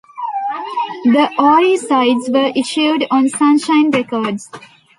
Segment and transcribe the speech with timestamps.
[1.03, 4.49] The Ory sides were issued on Sunshine Records.